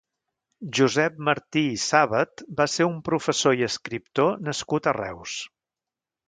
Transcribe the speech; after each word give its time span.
Josep 0.77 1.19
Martí 1.27 1.61
i 1.73 1.75
Sàbat 1.83 2.43
va 2.61 2.67
ser 2.77 2.87
un 2.93 2.97
professor 3.11 3.61
i 3.61 3.69
escriptor 3.69 4.33
nascut 4.49 4.91
a 4.93 4.97
Reus. 4.99 5.37